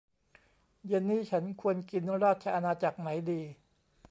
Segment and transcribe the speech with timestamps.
[0.87, 3.41] เย็นนี้ฉันควรกินราชอาณาจักรไหนดี